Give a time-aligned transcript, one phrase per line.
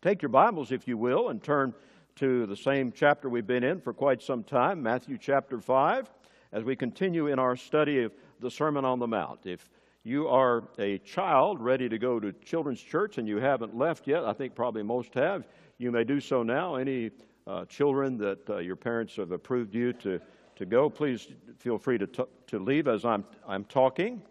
[0.00, 1.74] Take your Bibles, if you will, and turn
[2.16, 6.08] to the same chapter we've been in for quite some time, Matthew chapter 5,
[6.52, 9.40] as we continue in our study of the Sermon on the Mount.
[9.44, 9.68] If
[10.04, 14.24] you are a child ready to go to children's church and you haven't left yet,
[14.24, 15.48] I think probably most have,
[15.78, 16.76] you may do so now.
[16.76, 17.10] Any
[17.48, 20.20] uh, children that uh, your parents have approved you to,
[20.54, 21.26] to go, please
[21.58, 24.22] feel free to, t- to leave as I'm, I'm talking.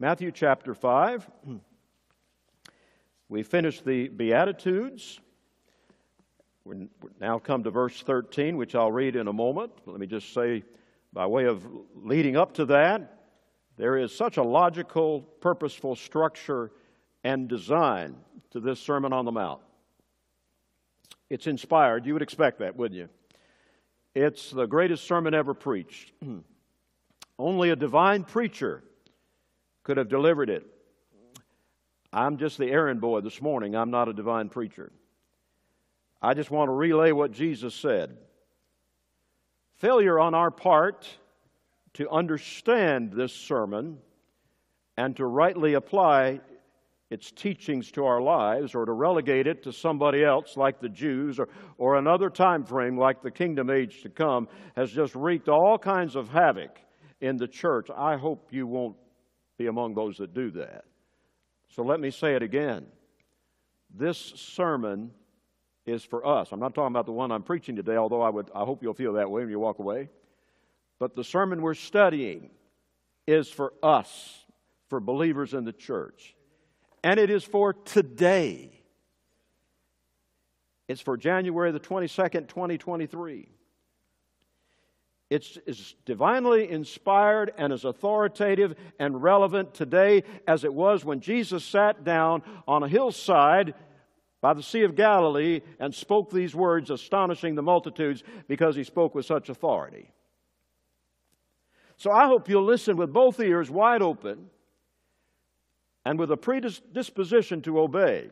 [0.00, 1.30] Matthew chapter 5.
[3.30, 5.20] We finished the Beatitudes.
[6.64, 6.88] We
[7.20, 9.70] now come to verse 13, which I'll read in a moment.
[9.86, 10.64] Let me just say,
[11.12, 13.20] by way of leading up to that,
[13.76, 16.72] there is such a logical, purposeful structure
[17.22, 18.16] and design
[18.50, 19.60] to this Sermon on the Mount.
[21.30, 22.06] It's inspired.
[22.06, 23.08] You would expect that, wouldn't you?
[24.12, 26.10] It's the greatest sermon ever preached.
[27.38, 28.82] Only a divine preacher
[29.84, 30.66] could have delivered it
[32.12, 33.76] I'm just the errand boy this morning.
[33.76, 34.90] I'm not a divine preacher.
[36.20, 38.16] I just want to relay what Jesus said.
[39.76, 41.08] Failure on our part
[41.94, 43.98] to understand this sermon
[44.96, 46.40] and to rightly apply
[47.10, 51.40] its teachings to our lives or to relegate it to somebody else like the Jews
[51.40, 55.78] or, or another time frame like the kingdom age to come has just wreaked all
[55.78, 56.78] kinds of havoc
[57.20, 57.88] in the church.
[57.96, 58.96] I hope you won't
[59.58, 60.84] be among those that do that.
[61.70, 62.86] So let me say it again.
[63.94, 65.12] This sermon
[65.86, 66.52] is for us.
[66.52, 68.94] I'm not talking about the one I'm preaching today, although I, would, I hope you'll
[68.94, 70.08] feel that way when you walk away.
[70.98, 72.50] But the sermon we're studying
[73.26, 74.44] is for us,
[74.88, 76.34] for believers in the church.
[77.02, 78.70] And it is for today.
[80.88, 83.48] It's for January the 22nd, 2023.
[85.30, 92.02] It's, divinely inspired and as authoritative and relevant today as it was when Jesus sat
[92.02, 93.74] down on a hillside
[94.40, 99.14] by the Sea of Galilee and spoke these words, astonishing the multitudes because he spoke
[99.14, 100.10] with such authority.
[101.96, 104.50] So I hope you'll listen with both ears wide open
[106.04, 108.30] and with a predisposition to obey.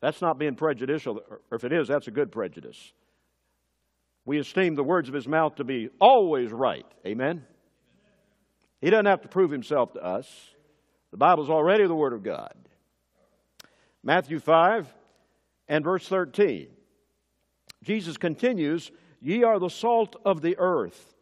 [0.00, 2.92] That's not being prejudicial, or if it is, that's a good prejudice.
[4.24, 6.86] We esteem the words of his mouth to be always right.
[7.06, 7.44] Amen?
[8.80, 10.28] He doesn't have to prove himself to us.
[11.10, 12.54] The Bible's already the Word of God.
[14.02, 14.92] Matthew 5
[15.68, 16.68] and verse 13.
[17.82, 18.90] Jesus continues,
[19.20, 21.14] Ye are the salt of the earth.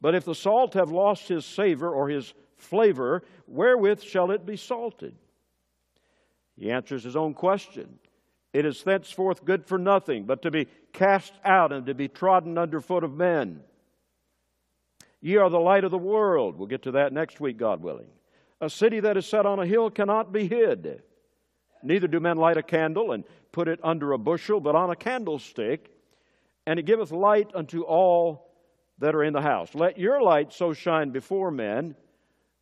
[0.00, 4.56] But if the salt have lost his savor or his flavor, wherewith shall it be
[4.56, 5.14] salted?
[6.56, 7.98] He answers his own question.
[8.52, 12.58] It is thenceforth good for nothing, but to be cast out and to be trodden
[12.58, 13.60] under foot of men.
[15.20, 16.56] Ye are the light of the world.
[16.56, 18.08] We'll get to that next week, God willing.
[18.60, 21.02] A city that is set on a hill cannot be hid.
[21.82, 24.96] Neither do men light a candle and put it under a bushel, but on a
[24.96, 25.90] candlestick,
[26.66, 28.50] and it giveth light unto all
[28.98, 29.74] that are in the house.
[29.74, 31.94] Let your light so shine before men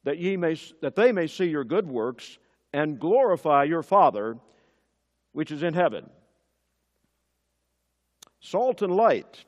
[0.05, 2.39] that ye may that they may see your good works
[2.72, 4.37] and glorify your Father
[5.33, 6.09] which is in heaven.
[8.41, 9.44] Salt and light,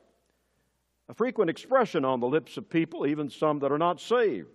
[1.08, 4.48] a frequent expression on the lips of people, even some that are not saved.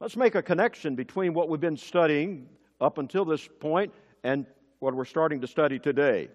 [0.00, 2.48] Let's make a connection between what we've been studying
[2.80, 4.46] up until this point and
[4.78, 6.28] what we're starting to study today.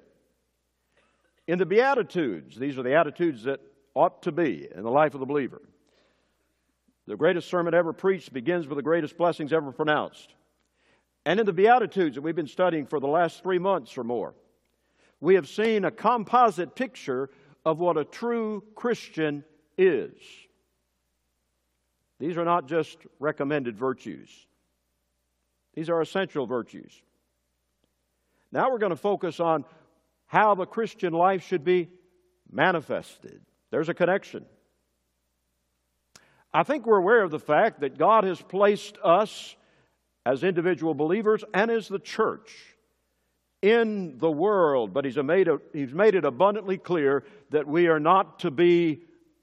[1.47, 3.59] In the Beatitudes, these are the attitudes that
[3.95, 5.61] ought to be in the life of the believer.
[7.07, 10.35] The greatest sermon ever preached begins with the greatest blessings ever pronounced.
[11.25, 14.35] And in the Beatitudes that we've been studying for the last three months or more,
[15.21, 17.29] we have seen a composite picture
[17.65, 19.43] of what a true Christian
[19.77, 20.13] is.
[22.19, 24.29] These are not just recommended virtues,
[25.73, 26.93] these are essential virtues.
[28.51, 29.63] Now we're going to focus on
[30.25, 31.89] how the Christian life should be
[32.51, 33.41] manifested.
[33.69, 34.45] There's a connection.
[36.51, 39.55] I think we're aware of the fact that God has placed us
[40.25, 42.51] as individual believers and as the church
[43.61, 47.99] in the world, but he's made, a, he's made it abundantly clear that we are
[47.99, 49.01] not to be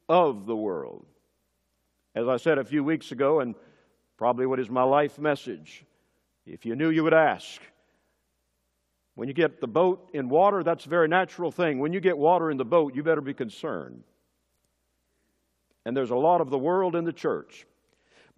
[0.08, 1.04] of the world.
[2.14, 3.54] As I said a few weeks ago, and
[4.16, 5.84] probably what is my life message,
[6.46, 7.60] if you knew, you would ask.
[9.16, 11.78] When you get the boat in water, that's a very natural thing.
[11.78, 14.02] When you get water in the boat, you better be concerned.
[15.84, 17.66] And there's a lot of the world in the church.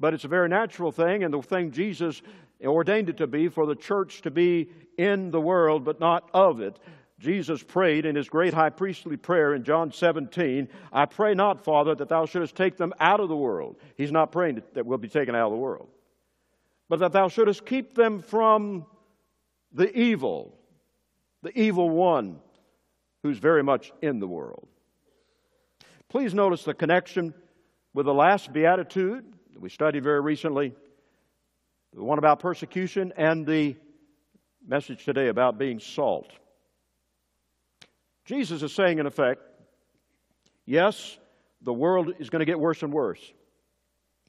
[0.00, 2.22] But it's a very natural thing, and the thing Jesus
[2.66, 6.60] ordained it to be for the church to be in the world, but not of
[6.60, 6.78] it.
[7.18, 11.94] Jesus prayed in his great high priestly prayer in John 17, I pray not, Father,
[11.96, 13.76] that thou shouldest take them out of the world.
[13.96, 15.88] He's not praying that we'll be taken out of the world,
[16.88, 18.86] but that thou shouldest keep them from
[19.72, 20.56] the evil,
[21.42, 22.38] the evil one
[23.22, 24.68] who's very much in the world.
[26.08, 27.34] Please notice the connection
[27.94, 30.72] with the last beatitude that we studied very recently,
[31.94, 33.76] the one about persecution, and the
[34.66, 36.30] message today about being salt.
[38.24, 39.40] Jesus is saying, in effect,
[40.66, 41.18] yes,
[41.62, 43.20] the world is going to get worse and worse.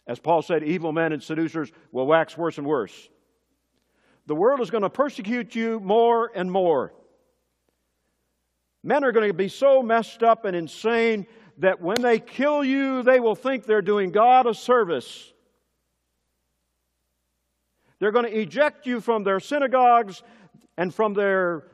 [0.07, 3.09] As Paul said, evil men and seducers will wax worse and worse.
[4.25, 6.93] The world is going to persecute you more and more.
[8.83, 11.27] Men are going to be so messed up and insane
[11.57, 15.33] that when they kill you, they will think they're doing God a service.
[17.99, 20.23] They're going to eject you from their synagogues
[20.77, 21.65] and from their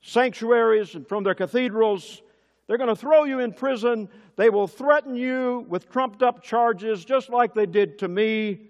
[0.00, 2.22] sanctuaries and from their cathedrals.
[2.66, 4.08] They're going to throw you in prison.
[4.36, 8.68] They will threaten you with trumped up charges, just like they did to me.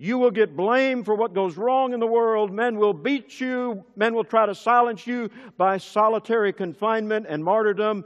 [0.00, 2.52] You will get blamed for what goes wrong in the world.
[2.52, 3.84] Men will beat you.
[3.96, 8.04] Men will try to silence you by solitary confinement and martyrdom.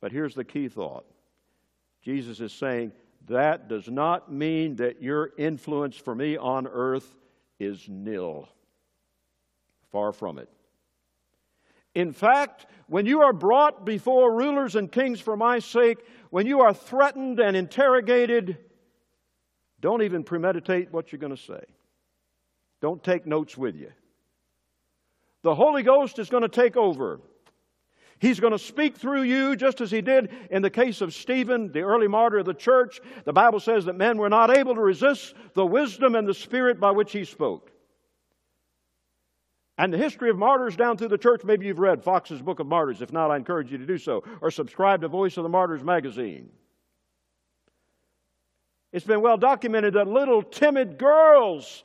[0.00, 1.04] But here's the key thought
[2.02, 2.92] Jesus is saying
[3.26, 7.14] that does not mean that your influence for me on earth
[7.58, 8.48] is nil.
[9.90, 10.48] Far from it.
[11.94, 15.98] In fact, when you are brought before rulers and kings for my sake,
[16.30, 18.58] when you are threatened and interrogated,
[19.80, 21.64] don't even premeditate what you're going to say.
[22.80, 23.90] Don't take notes with you.
[25.42, 27.20] The Holy Ghost is going to take over.
[28.18, 31.70] He's going to speak through you just as he did in the case of Stephen,
[31.70, 33.00] the early martyr of the church.
[33.24, 36.80] The Bible says that men were not able to resist the wisdom and the spirit
[36.80, 37.70] by which he spoke.
[39.78, 42.66] And the history of martyrs down through the church, maybe you've read Foxe's Book of
[42.66, 43.02] Martyrs.
[43.02, 44.24] If not, I encourage you to do so.
[44.40, 46.48] Or subscribe to Voice of the Martyrs magazine.
[48.92, 51.84] It's been well documented that little timid girls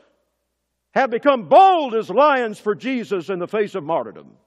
[0.92, 4.38] have become bold as lions for Jesus in the face of martyrdom.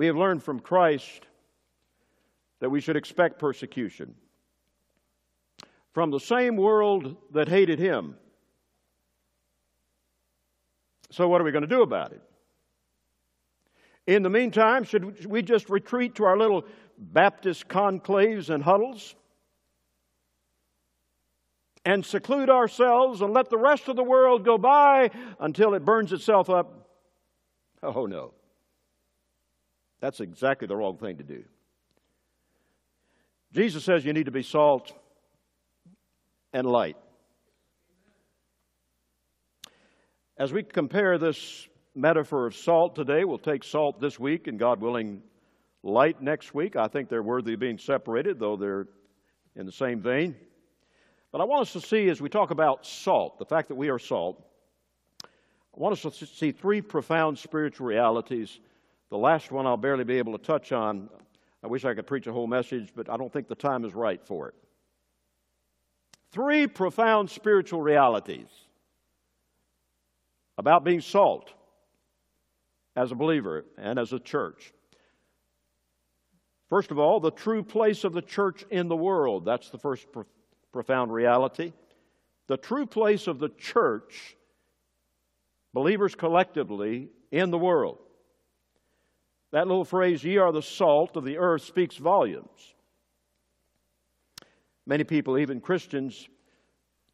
[0.00, 1.26] We have learned from Christ
[2.60, 4.14] that we should expect persecution
[5.92, 8.16] from the same world that hated him.
[11.10, 12.22] So, what are we going to do about it?
[14.06, 16.64] In the meantime, should we just retreat to our little
[16.96, 19.14] Baptist conclaves and huddles
[21.84, 25.10] and seclude ourselves and let the rest of the world go by
[25.40, 26.88] until it burns itself up?
[27.82, 28.32] Oh, no.
[30.00, 31.44] That's exactly the wrong thing to do.
[33.52, 34.92] Jesus says you need to be salt
[36.52, 36.96] and light.
[40.36, 44.80] As we compare this metaphor of salt today, we'll take salt this week and, God
[44.80, 45.22] willing,
[45.82, 46.76] light next week.
[46.76, 48.86] I think they're worthy of being separated, though they're
[49.56, 50.36] in the same vein.
[51.32, 53.90] But I want us to see, as we talk about salt, the fact that we
[53.90, 54.42] are salt,
[55.24, 55.28] I
[55.74, 58.58] want us to see three profound spiritual realities
[59.10, 61.10] the last one I'll barely be able to touch on.
[61.62, 63.94] I wish I could preach a whole message, but I don't think the time is
[63.94, 64.54] right for it.
[66.32, 68.48] Three profound spiritual realities
[70.56, 71.52] about being salt
[72.94, 74.72] as a believer and as a church.
[76.68, 79.44] First of all, the true place of the church in the world.
[79.44, 80.26] That's the first pro-
[80.70, 81.72] profound reality.
[82.46, 84.36] The true place of the church,
[85.74, 87.98] believers collectively, in the world.
[89.52, 92.74] That little phrase, ye are the salt of the earth, speaks volumes.
[94.86, 96.28] Many people, even Christians,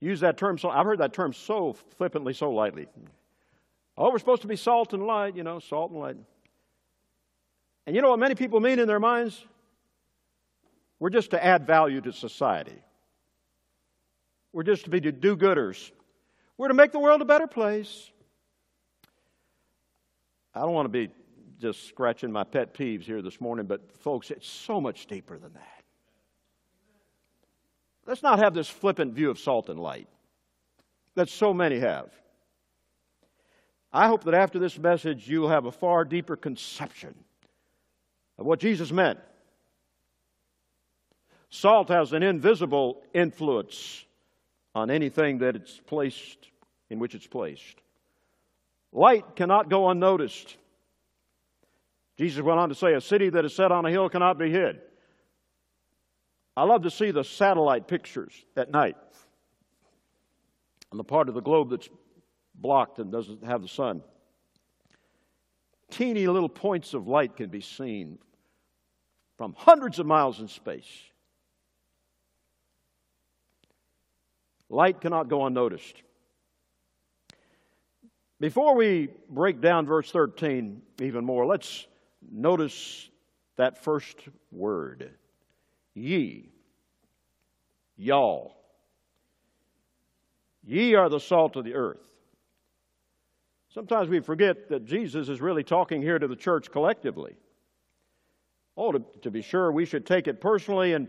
[0.00, 0.59] use that term.
[0.59, 2.87] So I've heard that term so flippantly, so lightly.
[3.97, 6.16] Oh, we're supposed to be salt and light, you know, salt and light.
[7.87, 9.43] And you know what many people mean in their minds?
[10.99, 12.76] We're just to add value to society.
[14.52, 15.90] We're just to be do gooders.
[16.57, 18.11] We're to make the world a better place.
[20.55, 21.11] I don't want to be
[21.61, 25.53] just scratching my pet peeves here this morning, but folks, it's so much deeper than
[25.55, 25.85] that.
[28.07, 30.09] Let's not have this flippant view of salt and light
[31.15, 32.11] that so many have.
[33.93, 37.15] I hope that after this message, you'll have a far deeper conception
[38.39, 39.19] of what Jesus meant.
[41.49, 44.05] Salt has an invisible influence
[44.75, 46.51] on anything that it's placed
[46.91, 47.81] in which it's placed.
[48.93, 50.57] Light cannot go unnoticed.
[52.19, 54.51] Jesus went on to say, A city that is set on a hill cannot be
[54.51, 54.81] hid.
[56.57, 58.97] I love to see the satellite pictures at night
[60.91, 61.89] on the part of the globe that's
[62.55, 64.03] blocked and doesn't have the sun.
[65.91, 68.19] Teeny little points of light can be seen
[69.37, 70.89] from hundreds of miles in space.
[74.71, 76.03] Light cannot go unnoticed.
[78.41, 81.87] Before we break down verse 13 even more, let's
[82.30, 83.09] notice
[83.56, 84.16] that first
[84.50, 85.11] word
[85.97, 86.50] ye,
[87.97, 88.54] y'all.
[90.64, 92.02] Ye are the salt of the earth.
[93.73, 97.37] Sometimes we forget that Jesus is really talking here to the church collectively.
[98.76, 101.09] Oh, to, to, be sure, we should take it personally and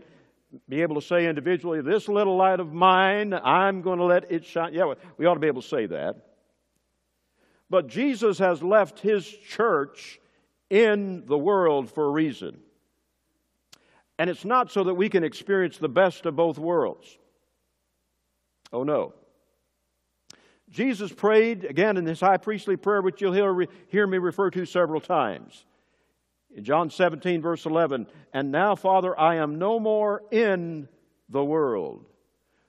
[0.68, 4.46] be able to say individually, This little light of mine, I'm going to let it
[4.46, 4.72] shine.
[4.72, 6.16] Yeah, we ought to be able to say that.
[7.68, 10.20] But Jesus has left his church
[10.70, 12.60] in the world for a reason.
[14.18, 17.18] And it's not so that we can experience the best of both worlds.
[18.72, 19.14] Oh, no.
[20.70, 24.66] Jesus prayed, again, in his high priestly prayer, which you'll hear, hear me refer to
[24.66, 25.64] several times.
[26.54, 30.88] In John 17, verse 11, and now, Father, I am no more in
[31.28, 32.04] the world,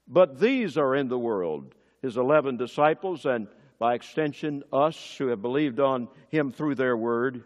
[0.07, 3.47] but these are in the world, his 11 disciples, and
[3.79, 7.43] by extension, us who have believed on him through their word.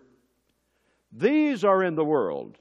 [1.15, 2.57] These are in the world.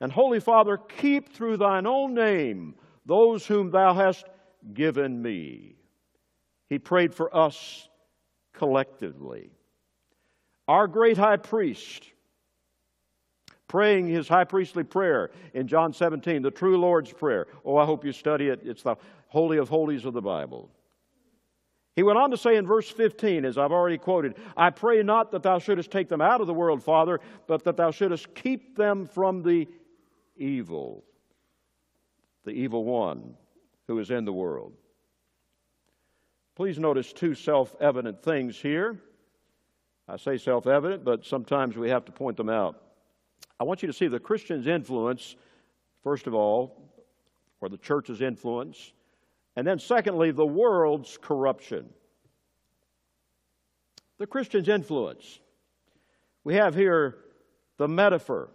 [0.00, 2.74] And Holy Father, keep through thine own name
[3.06, 4.24] those whom thou hast
[4.72, 5.76] given me.
[6.68, 7.88] He prayed for us
[8.52, 9.50] collectively.
[10.66, 12.08] Our great high priest,
[13.68, 17.46] praying his high priestly prayer in John 17, the true Lord's Prayer.
[17.64, 18.60] Oh, I hope you study it.
[18.64, 18.96] It's the
[19.28, 20.70] Holy of Holies of the Bible.
[21.96, 25.30] He went on to say in verse 15, as I've already quoted, I pray not
[25.30, 28.76] that thou shouldest take them out of the world, Father, but that thou shouldest keep
[28.76, 29.68] them from the
[30.36, 31.04] evil,
[32.44, 33.34] the evil one
[33.86, 34.72] who is in the world.
[36.56, 38.98] Please notice two self evident things here.
[40.08, 42.80] I say self evident, but sometimes we have to point them out.
[43.60, 45.36] I want you to see the Christian's influence,
[46.02, 46.92] first of all,
[47.60, 48.93] or the church's influence,
[49.56, 51.88] and then secondly, the world's corruption.
[54.18, 55.40] The Christian's influence.
[56.42, 57.16] We have here
[57.78, 58.50] the metaphor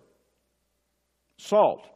[1.37, 1.87] salt.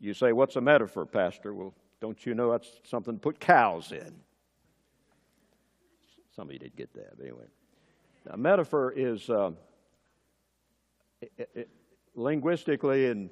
[0.00, 1.54] You say, What's a metaphor, Pastor?
[1.54, 4.14] Well, don't you know that's something to put cows in?
[6.34, 7.44] Somebody did get that, but anyway.
[8.28, 9.52] Now, metaphor is uh,
[11.20, 11.68] it, it,
[12.14, 13.30] linguistically and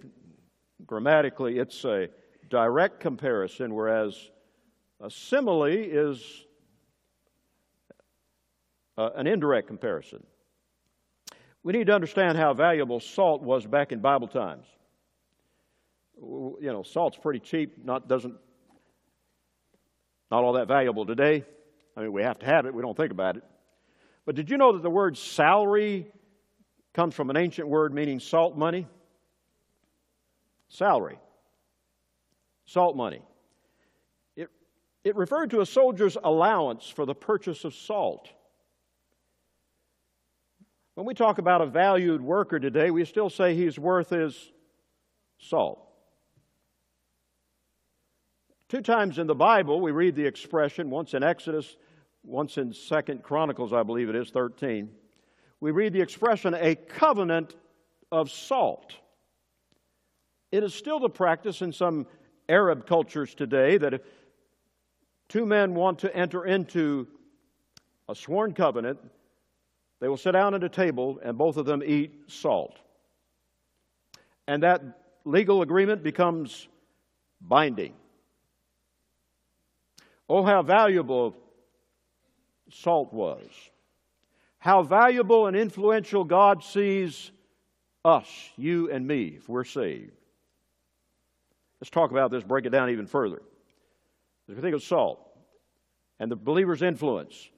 [0.86, 2.08] grammatically, it's a
[2.50, 4.30] direct comparison, whereas
[5.00, 6.44] a simile is
[8.98, 10.22] uh, an indirect comparison.
[11.62, 14.66] We need to understand how valuable salt was back in Bible times.
[16.20, 18.34] You know, salt's pretty cheap, not doesn't
[20.30, 21.44] not all that valuable today.
[21.96, 23.44] I mean, we have to have it, we don't think about it.
[24.26, 26.06] But did you know that the word salary
[26.94, 28.86] comes from an ancient word meaning salt money?
[30.68, 31.18] Salary.
[32.70, 33.20] Salt money.
[34.36, 34.48] It,
[35.02, 38.28] it referred to a soldier's allowance for the purchase of salt.
[40.94, 44.52] When we talk about a valued worker today, we still say he's worth his
[45.38, 45.84] salt.
[48.68, 51.76] Two times in the Bible, we read the expression, once in Exodus,
[52.22, 54.90] once in Second Chronicles, I believe it is, 13.
[55.58, 57.56] We read the expression, a covenant
[58.12, 58.94] of salt.
[60.52, 62.06] It is still the practice in some
[62.50, 64.02] Arab cultures today that if
[65.28, 67.06] two men want to enter into
[68.08, 68.98] a sworn covenant,
[70.00, 72.78] they will sit down at a table and both of them eat salt.
[74.48, 74.82] And that
[75.24, 76.66] legal agreement becomes
[77.40, 77.94] binding.
[80.28, 81.36] Oh, how valuable
[82.70, 83.46] salt was.
[84.58, 87.30] How valuable and influential God sees
[88.04, 90.19] us, you and me, if we're saved.
[91.80, 93.40] Let's talk about this, break it down even further.
[94.48, 95.26] If we think of salt
[96.18, 97.48] and the believer's influence,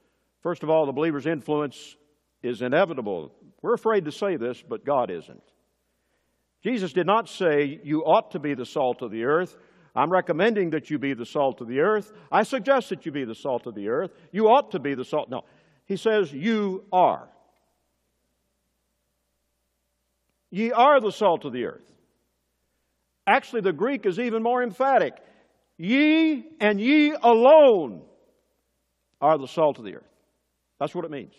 [0.42, 1.96] first of all, the believer's influence
[2.42, 3.32] is inevitable.
[3.62, 5.42] We're afraid to say this, but God isn't.
[6.62, 9.56] Jesus did not say, You ought to be the salt of the earth.
[9.94, 12.12] I'm recommending that you be the salt of the earth.
[12.30, 14.12] I suggest that you be the salt of the earth.
[14.30, 15.28] You ought to be the salt.
[15.28, 15.42] No.
[15.86, 17.28] He says, You are.
[20.50, 21.91] Ye are the salt of the earth.
[23.26, 25.14] Actually, the Greek is even more emphatic.
[25.78, 28.02] Ye and ye alone
[29.20, 30.10] are the salt of the earth.
[30.78, 31.34] That's what it means.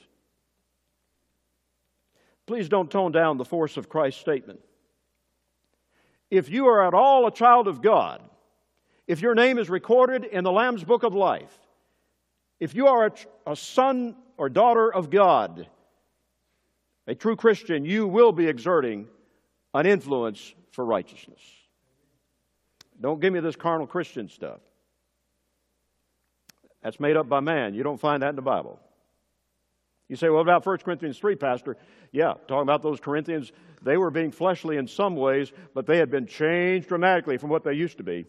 [2.45, 4.59] Please don't tone down the force of Christ's statement.
[6.29, 8.21] If you are at all a child of God,
[9.07, 11.57] if your name is recorded in the Lamb's Book of Life,
[12.59, 15.67] if you are a, a, son or daughter of God,
[17.07, 19.07] a true Christian, you will be exerting
[19.73, 21.41] an influence for righteousness.
[23.03, 24.61] Don't give me this carnal Christian stuff.
[26.81, 27.73] That's made up by man.
[27.73, 28.79] You don't find that in the Bible.
[30.07, 31.75] You say, well, about 1 Corinthians 3, Pastor?
[32.13, 36.09] Yeah, talking about those Corinthians, they were being fleshly in some ways, but they had
[36.09, 38.25] been changed dramatically from what they used to be.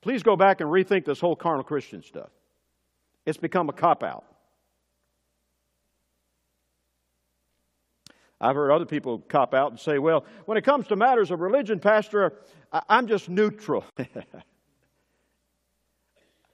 [0.00, 2.30] Please go back and rethink this whole carnal Christian stuff.
[3.26, 4.24] It's become a cop out.
[8.40, 11.40] I've heard other people cop out and say, well, when it comes to matters of
[11.40, 12.32] religion, Pastor,
[12.88, 13.84] I'm just neutral.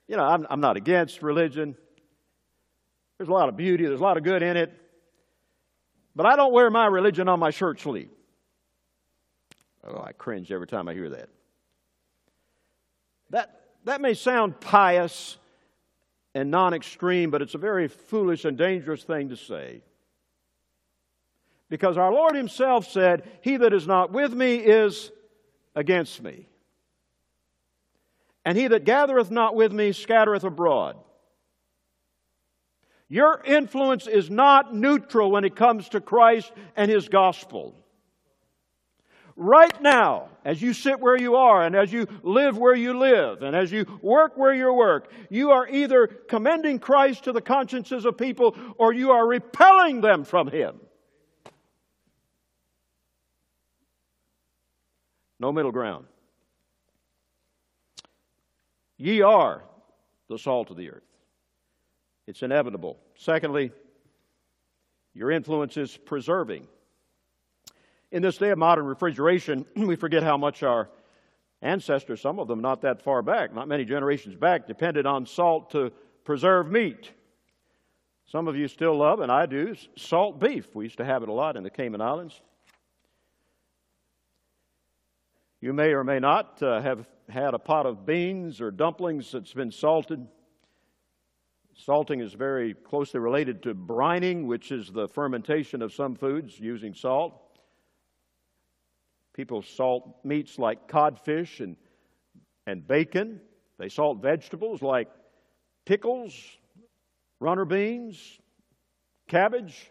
[0.08, 1.76] you know, I'm, I'm not against religion.
[3.18, 4.72] There's a lot of beauty, there's a lot of good in it.
[6.16, 8.10] But I don't wear my religion on my shirt sleeve.
[9.86, 11.28] Oh, I cringe every time I hear that.
[13.30, 15.36] That, that may sound pious
[16.34, 19.82] and non extreme, but it's a very foolish and dangerous thing to say.
[21.68, 25.10] Because our Lord Himself said, He that is not with me is
[25.74, 26.48] against me.
[28.44, 30.96] And he that gathereth not with me scattereth abroad.
[33.08, 37.74] Your influence is not neutral when it comes to Christ and His gospel.
[39.36, 43.42] Right now, as you sit where you are, and as you live where you live,
[43.42, 48.06] and as you work where you work, you are either commending Christ to the consciences
[48.06, 50.80] of people or you are repelling them from Him.
[55.38, 56.06] No middle ground.
[58.96, 59.62] Ye are
[60.28, 61.02] the salt of the earth.
[62.26, 62.98] It's inevitable.
[63.16, 63.70] Secondly,
[65.14, 66.66] your influence is preserving.
[68.10, 70.88] In this day of modern refrigeration, we forget how much our
[71.62, 75.70] ancestors, some of them not that far back, not many generations back, depended on salt
[75.70, 75.92] to
[76.24, 77.10] preserve meat.
[78.26, 80.74] Some of you still love, and I do, salt beef.
[80.74, 82.40] We used to have it a lot in the Cayman Islands.
[85.60, 89.54] You may or may not uh, have had a pot of beans or dumplings that's
[89.54, 90.26] been salted.
[91.74, 96.94] Salting is very closely related to brining, which is the fermentation of some foods using
[96.94, 97.40] salt.
[99.34, 101.76] People salt meats like codfish and,
[102.66, 103.40] and bacon.
[103.78, 105.08] They salt vegetables like
[105.84, 106.34] pickles,
[107.40, 108.38] runner beans,
[109.28, 109.90] cabbage.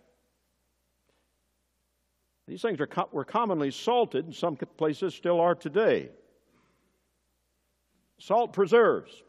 [2.47, 6.09] These things are, were commonly salted, and some places still are today.
[8.17, 9.23] Salt preserves.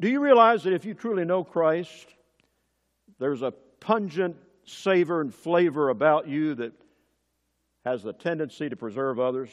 [0.00, 2.06] Do you realize that if you truly know Christ,
[3.18, 6.72] there's a pungent savor and flavor about you that
[7.84, 9.50] has the tendency to preserve others.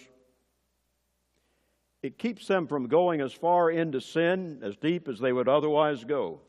[2.01, 6.03] It keeps them from going as far into sin, as deep as they would otherwise
[6.03, 6.39] go.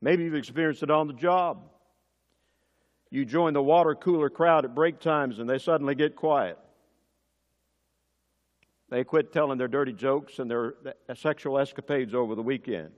[0.00, 1.62] Maybe you've experienced it on the job.
[3.10, 6.58] You join the water cooler crowd at break times and they suddenly get quiet.
[8.90, 10.74] They quit telling their dirty jokes and their
[11.14, 12.90] sexual escapades over the weekend.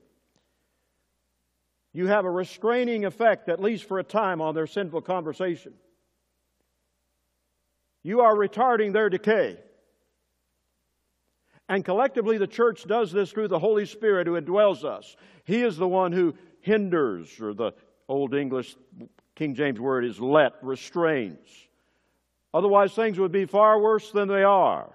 [1.93, 5.75] You have a restraining effect, at least for a time, on their sinful conversation.
[8.05, 9.59] You are retarding their decay.
[11.69, 15.17] And collectively, the church does this through the Holy Spirit who indwells us.
[15.45, 17.73] He is the one who hinders, or the
[18.09, 18.77] Old English
[19.41, 21.49] King James word is let, restrains.
[22.53, 24.93] Otherwise, things would be far worse than they are.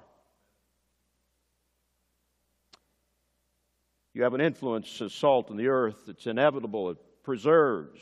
[4.14, 5.98] You have an influence as salt in the earth.
[6.08, 6.92] It's inevitable.
[6.92, 8.00] It preserves.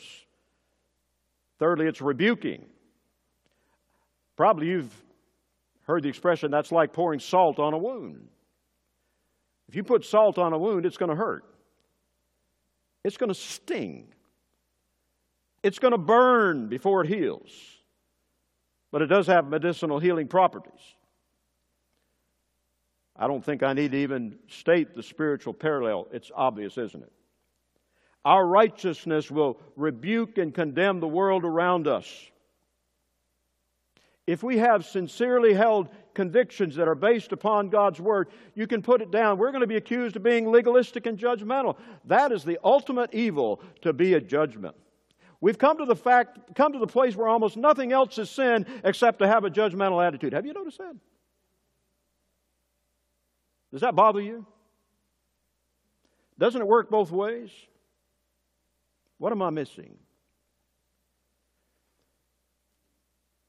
[1.59, 2.65] Thirdly, it's rebuking.
[4.35, 4.93] Probably you've
[5.83, 8.27] heard the expression that's like pouring salt on a wound.
[9.69, 11.45] If you put salt on a wound, it's going to hurt.
[13.05, 14.13] It's going to sting.
[15.63, 17.49] It's going to burn before it heals.
[18.91, 20.79] But it does have medicinal healing properties.
[23.15, 26.07] I don't think I need to even state the spiritual parallel.
[26.11, 27.11] It's obvious, isn't it?
[28.25, 32.07] Our righteousness will rebuke and condemn the world around us.
[34.25, 39.01] If we have sincerely held convictions that are based upon God's Word, you can put
[39.01, 39.37] it down.
[39.37, 41.77] We're going to be accused of being legalistic and judgmental.
[42.05, 44.75] That is the ultimate evil to be a judgment.
[45.43, 48.65] We've come to the fact, come to the place where almost nothing else is sin
[48.81, 50.31] except to have a judgmental attitude.
[50.31, 50.95] Have you noticed that?
[53.69, 54.45] Does that bother you?
[56.39, 57.49] Doesn't it work both ways?
[59.17, 59.97] What am I missing?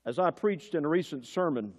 [0.04, 1.74] As I preached in a recent sermon,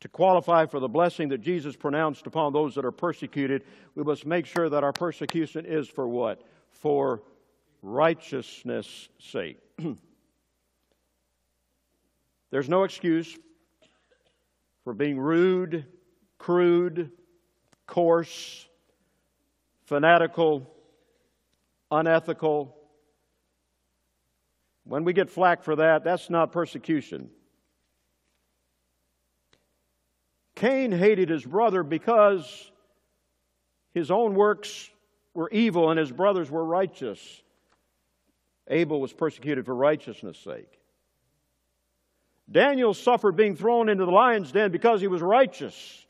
[0.00, 3.64] to qualify for the blessing that Jesus pronounced upon those that are persecuted,
[3.94, 6.40] we must make sure that our persecution is for what?
[6.70, 7.20] For
[7.82, 9.58] righteousness' sake.
[12.50, 13.36] There's no excuse
[14.84, 15.86] for being rude,
[16.38, 17.10] crude,
[17.86, 18.66] coarse,
[19.84, 20.70] fanatical,
[21.90, 22.76] unethical.
[24.84, 27.30] When we get flack for that, that's not persecution.
[30.54, 32.70] Cain hated his brother because
[33.94, 34.90] his own works
[35.34, 37.42] were evil and his brothers were righteous.
[38.72, 40.80] Abel was persecuted for righteousness' sake.
[42.50, 46.06] Daniel suffered being thrown into the lion's den because he was righteous,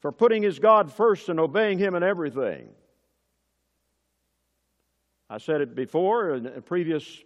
[0.00, 2.68] for putting his God first and obeying him in everything.
[5.30, 7.22] I said it before in a previous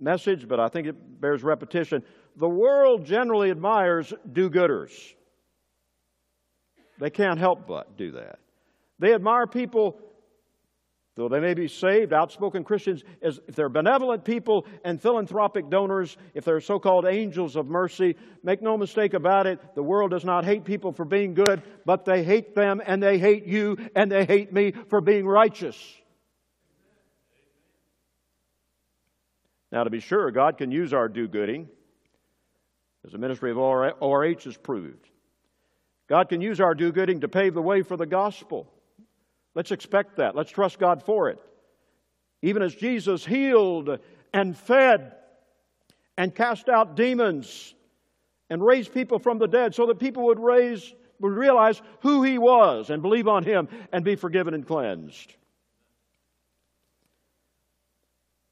[0.00, 2.02] message, but I think it bears repetition.
[2.36, 4.92] The world generally admires do gooders.
[6.98, 8.38] They can't help but do that.
[8.98, 9.98] They admire people
[11.16, 16.16] Though they may be saved, outspoken Christians, as if they're benevolent people and philanthropic donors,
[16.34, 20.24] if they're so called angels of mercy, make no mistake about it, the world does
[20.24, 24.10] not hate people for being good, but they hate them and they hate you and
[24.10, 25.76] they hate me for being righteous.
[29.70, 31.68] Now, to be sure, God can use our do gooding,
[33.04, 35.08] as the ministry of ORH has proved.
[36.08, 38.68] God can use our do gooding to pave the way for the gospel.
[39.54, 40.34] Let's expect that.
[40.34, 41.38] Let's trust God for it.
[42.42, 43.98] Even as Jesus healed
[44.32, 45.12] and fed
[46.16, 47.74] and cast out demons
[48.50, 52.38] and raised people from the dead so that people would raise would realize who he
[52.38, 55.34] was and believe on him and be forgiven and cleansed.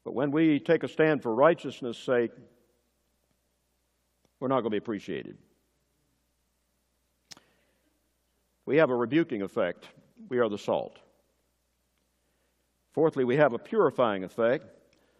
[0.03, 2.31] But when we take a stand for righteousness' sake,
[4.39, 5.37] we're not going to be appreciated.
[8.65, 9.87] We have a rebuking effect
[10.29, 10.97] we are the salt.
[12.93, 14.65] Fourthly, we have a purifying effect.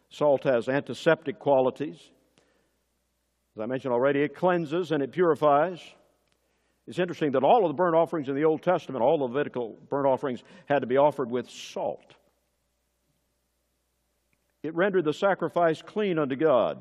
[0.09, 1.97] Salt has antiseptic qualities.
[3.55, 5.79] As I mentioned already, it cleanses and it purifies.
[6.87, 9.77] It's interesting that all of the burnt offerings in the Old Testament, all the Levitical
[9.89, 12.15] burnt offerings, had to be offered with salt.
[14.63, 16.79] It rendered the sacrifice clean unto God.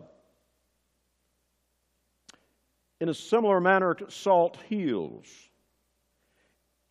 [3.01, 5.27] In a similar manner, salt heals.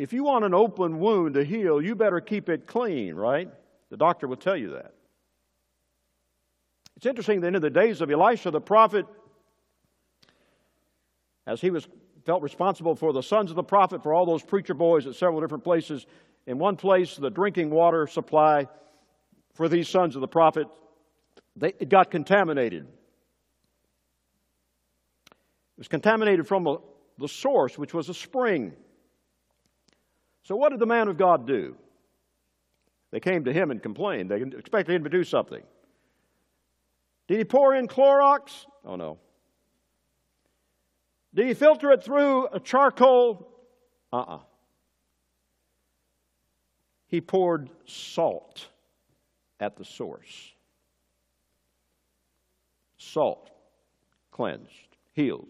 [0.02, 3.48] If you want an open wound to heal, you better keep it clean, right?
[3.92, 4.96] The doctor will tell you that.
[6.98, 9.06] It's interesting that in the days of Elisha the prophet,
[11.46, 11.88] as he was
[12.26, 15.40] felt responsible for the sons of the prophet, for all those preacher boys at several
[15.40, 16.08] different places,
[16.48, 18.68] in one place, the drinking water supply
[19.54, 20.66] for these sons of the prophet,
[21.56, 22.88] they, it got contaminated.
[25.28, 26.78] It was contaminated from the,
[27.20, 28.74] the source, which was a spring.
[30.44, 31.76] So, what did the man of God do?
[33.12, 34.32] They came to him and complained.
[34.32, 35.62] They expected him to do something.
[37.28, 38.66] Did he pour in Clorox?
[38.86, 39.20] Oh, no.
[41.34, 43.48] Did he filter it through a charcoal?
[44.12, 44.36] Uh uh-uh.
[44.36, 44.40] uh
[47.08, 48.68] He poured salt
[49.60, 50.54] at the source.
[52.98, 53.50] Salt
[54.32, 55.48] cleansed, healed.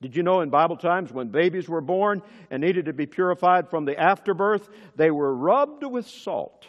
[0.00, 3.68] Did you know in Bible times when babies were born and needed to be purified
[3.68, 6.66] from the afterbirth, they were rubbed with salt?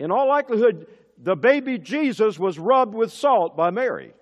[0.00, 4.12] In all likelihood, the baby Jesus was rubbed with salt by Mary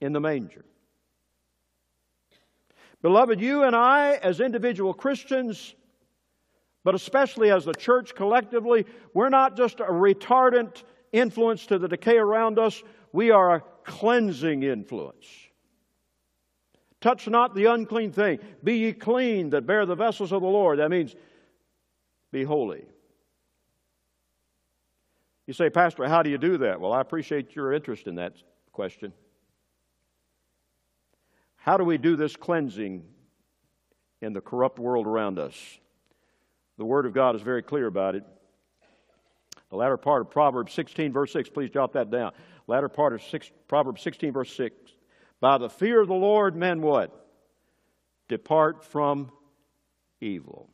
[0.00, 0.64] in the manger.
[3.02, 5.74] Beloved, you and I, as individual Christians,
[6.84, 12.16] but especially as the church collectively, we're not just a retardant influence to the decay
[12.16, 15.26] around us, we are a cleansing influence.
[17.00, 18.38] Touch not the unclean thing.
[18.62, 20.78] Be ye clean that bear the vessels of the Lord.
[20.78, 21.14] That means
[22.32, 22.84] be holy.
[25.46, 26.80] You say, Pastor, how do you do that?
[26.80, 28.34] Well, I appreciate your interest in that
[28.72, 29.12] question.
[31.56, 33.04] How do we do this cleansing
[34.20, 35.54] in the corrupt world around us?
[36.78, 38.24] The Word of God is very clear about it.
[39.74, 42.30] The latter part of Proverbs 16, verse 6, please jot that down
[42.68, 44.72] latter part of six, Proverbs 16, verse 6.
[45.40, 47.26] By the fear of the Lord, men what?
[48.28, 49.32] Depart from
[50.20, 50.70] evil.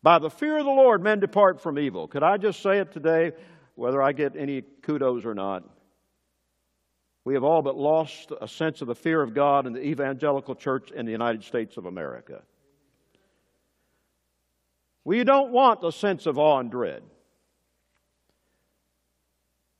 [0.00, 2.06] By the fear of the Lord, men depart from evil.
[2.06, 3.32] Could I just say it today,
[3.74, 5.68] whether I get any kudos or not?
[7.24, 10.54] We have all but lost a sense of the fear of God in the evangelical
[10.54, 12.44] church in the United States of America.
[15.02, 17.02] We don't want a sense of awe and dread.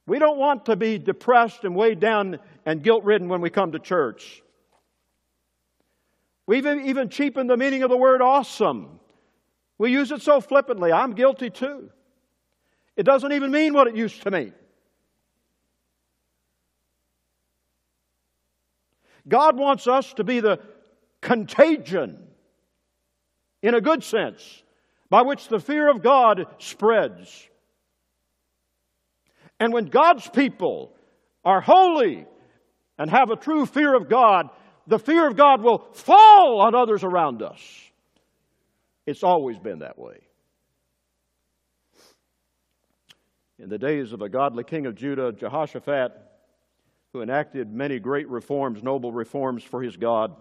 [0.07, 3.73] We don't want to be depressed and weighed down and guilt ridden when we come
[3.73, 4.43] to church.
[6.47, 9.01] We've even cheapened the meaning of the word awesome.
[9.79, 10.93] We use it so flippantly.
[10.93, 11.91] I'm guilty too.
[12.97, 14.55] It doesn't even mean what it used to mean.
[19.29, 20.61] God wants us to be the
[21.21, 22.23] contagion,
[23.61, 24.63] in a good sense,
[25.11, 27.49] by which the fear of God spreads.
[29.59, 30.93] And when God's people
[31.45, 32.27] are holy
[32.99, 34.51] and have a true fear of God,
[34.87, 37.61] the fear of God will fall on others around us.
[39.07, 40.19] It's always been that way.
[43.59, 46.13] In the days of a godly king of Judah, Jehoshaphat,
[47.13, 50.37] who enacted many great reforms, noble reforms for his God,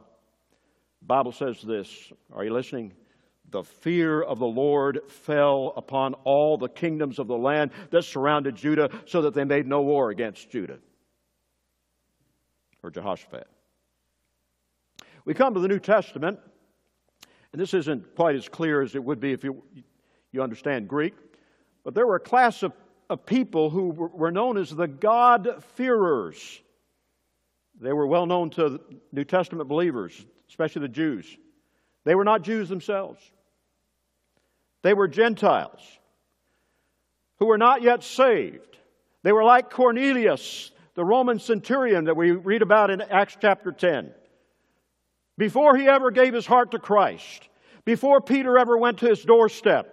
[1.00, 2.12] the Bible says this.
[2.34, 2.94] Are you listening?
[3.52, 8.56] The fear of the Lord fell upon all the kingdoms of the land that surrounded
[8.56, 10.80] Judah so that they made no war against Judah
[12.84, 13.48] or Jehoshaphat.
[15.26, 16.40] We come to the New Testament,
[17.52, 19.64] and this isn't quite as clear as it would be if you,
[20.32, 21.14] you understand Greek,
[21.84, 22.74] but there were a class of,
[23.10, 26.62] of people who were known as the God-fearers.
[27.80, 28.80] They were well known to
[29.12, 31.38] New Testament believers, especially the Jews.
[32.06, 33.20] They were not Jews themselves.
[34.84, 35.82] They were Gentiles
[37.38, 38.78] who were not yet saved.
[39.24, 44.12] They were like Cornelius, the Roman centurion that we read about in Acts chapter 10.
[45.38, 47.50] Before he ever gave his heart to Christ,
[47.84, 49.92] before Peter ever went to his doorstep,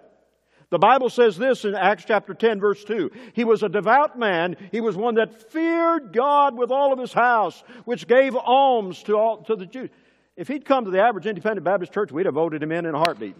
[0.69, 3.11] the Bible says this in Acts chapter 10, verse 2.
[3.33, 4.55] He was a devout man.
[4.71, 9.15] He was one that feared God with all of his house, which gave alms to,
[9.15, 9.89] all, to the Jews.
[10.35, 12.95] If he'd come to the average independent Baptist church, we'd have voted him in in
[12.95, 13.35] a heartbeat.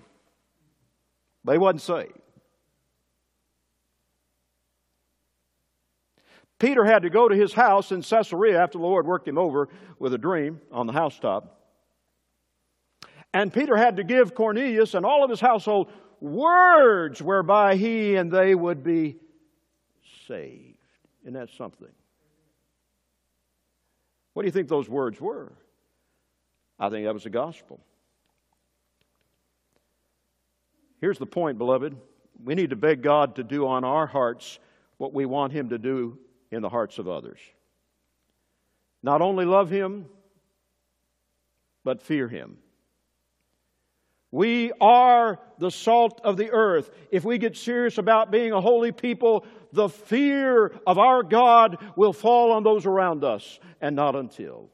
[1.44, 2.20] But he wasn't saved.
[6.60, 9.68] Peter had to go to his house in Caesarea after the Lord worked him over
[10.00, 11.60] with a dream on the housetop.
[13.34, 18.32] And Peter had to give Cornelius and all of his household words whereby he and
[18.32, 19.18] they would be
[20.28, 20.78] saved.
[21.24, 21.90] Isn't that something?
[24.34, 25.52] What do you think those words were?
[26.80, 27.80] I think that was the gospel.
[31.00, 31.96] Here's the point, beloved.
[32.44, 34.60] We need to beg God to do on our hearts
[34.98, 36.18] what we want Him to do
[36.52, 37.40] in the hearts of others.
[39.02, 40.06] Not only love Him,
[41.84, 42.58] but fear Him.
[44.32, 46.90] We are the salt of the earth.
[47.12, 52.14] If we get serious about being a holy people, the fear of our God will
[52.14, 54.70] fall on those around us, and not until.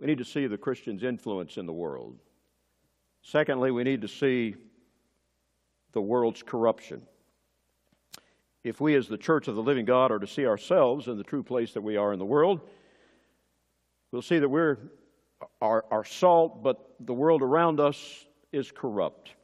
[0.00, 2.16] We need to see the Christian's influence in the world.
[3.22, 4.54] Secondly, we need to see
[5.92, 7.02] the world's corruption.
[8.64, 11.22] If we, as the church of the living God, are to see ourselves in the
[11.22, 12.60] true place that we are in the world,
[14.10, 14.78] we'll see that we're
[15.60, 19.34] our, our salt, but the world around us is corrupt.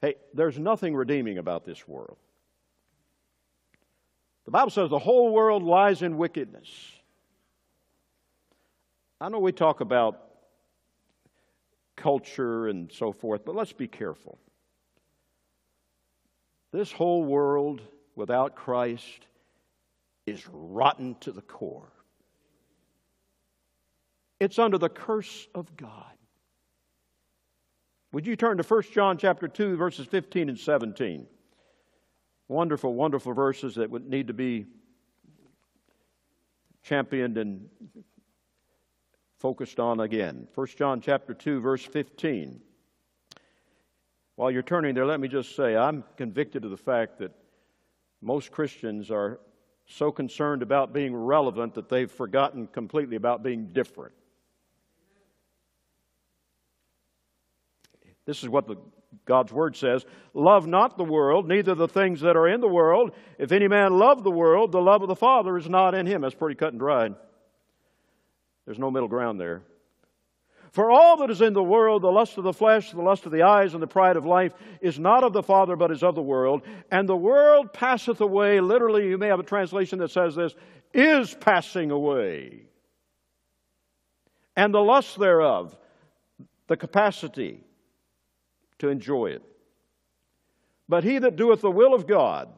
[0.00, 2.16] Hey, there's nothing redeeming about this world.
[4.46, 6.68] The Bible says the whole world lies in wickedness.
[9.24, 10.20] I know we talk about
[11.96, 14.38] culture and so forth, but let's be careful.
[16.72, 17.80] This whole world
[18.16, 19.26] without Christ
[20.26, 21.90] is rotten to the core.
[24.40, 26.18] It's under the curse of God.
[28.12, 31.26] Would you turn to 1 John chapter 2 verses 15 and 17?
[32.48, 34.66] Wonderful, wonderful verses that would need to be
[36.82, 37.70] championed and
[39.44, 40.48] focused on again.
[40.54, 42.62] 1 John chapter 2 verse 15.
[44.36, 47.30] While you're turning there, let me just say I'm convicted of the fact that
[48.22, 49.40] most Christians are
[49.84, 54.14] so concerned about being relevant that they've forgotten completely about being different.
[58.24, 58.76] This is what the,
[59.26, 63.10] God's Word says Love not the world, neither the things that are in the world.
[63.38, 66.22] If any man love the world, the love of the Father is not in him.
[66.22, 67.14] That's pretty cut and dried.
[68.64, 69.62] There's no middle ground there.
[70.72, 73.32] For all that is in the world, the lust of the flesh, the lust of
[73.32, 76.16] the eyes, and the pride of life, is not of the Father, but is of
[76.16, 76.62] the world.
[76.90, 78.58] And the world passeth away.
[78.58, 80.54] Literally, you may have a translation that says this
[80.92, 82.62] is passing away.
[84.56, 85.76] And the lust thereof,
[86.66, 87.60] the capacity
[88.78, 89.42] to enjoy it.
[90.88, 92.48] But he that doeth the will of God,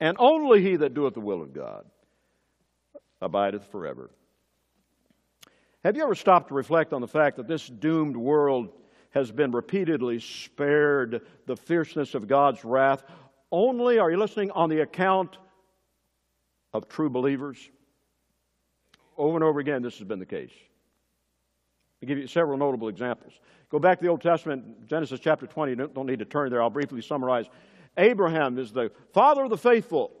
[0.00, 1.84] and only he that doeth the will of God,
[3.20, 4.10] abideth forever.
[5.84, 8.70] Have you ever stopped to reflect on the fact that this doomed world
[9.10, 13.04] has been repeatedly spared the fierceness of God's wrath
[13.52, 15.36] only, are you listening, on the account
[16.72, 17.58] of true believers?
[19.16, 20.50] Over and over again, this has been the case.
[22.02, 23.32] I'll give you several notable examples.
[23.68, 25.76] Go back to the Old Testament, Genesis chapter 20.
[25.76, 26.62] Don't need to turn there.
[26.62, 27.46] I'll briefly summarize.
[27.96, 30.12] Abraham is the father of the faithful.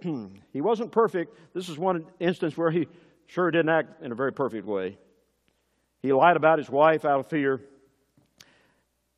[0.52, 1.36] he wasn't perfect.
[1.54, 2.86] This is one instance where he
[3.26, 4.98] sure didn't act in a very perfect way.
[6.04, 7.62] He lied about his wife out of fear.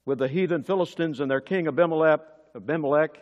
[0.04, 2.20] With the heathen Philistines and their king Abimelech,
[2.54, 3.20] Abimelech,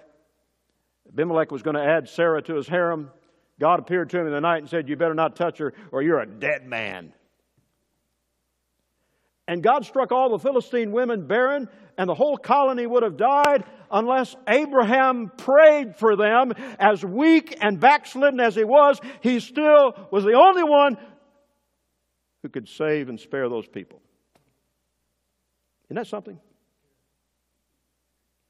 [1.09, 3.11] Abimelech was going to add Sarah to his harem.
[3.59, 6.03] God appeared to him in the night and said, You better not touch her, or
[6.03, 7.15] you're a dead man.
[9.49, 13.65] And God struck all the Philistine women barren, and the whole colony would have died
[13.91, 16.53] unless Abraham prayed for them.
[16.79, 20.99] As weak and backslidden as he was, he still was the only one
[22.45, 24.03] who could save and spare those people.
[25.87, 26.39] Isn't that something?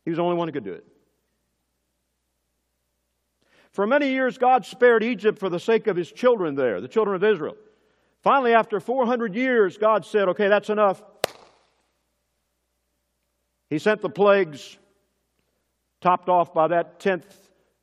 [0.04, 0.84] He was the only one who could do it.
[3.70, 7.14] For many years, God spared Egypt for the sake of his children there, the children
[7.14, 7.54] of Israel.
[8.20, 11.00] Finally, after 400 years, God said, Okay, that's enough.
[13.70, 14.76] He sent the plagues,
[16.00, 17.30] topped off by that 10th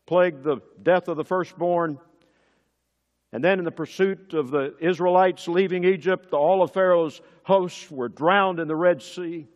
[0.05, 1.99] plague, the death of the firstborn.
[3.33, 8.09] And then, in the pursuit of the Israelites leaving Egypt, all of Pharaoh's hosts were
[8.09, 9.47] drowned in the Red Sea.